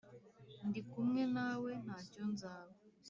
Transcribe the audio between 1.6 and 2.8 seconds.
ntacyo nzaba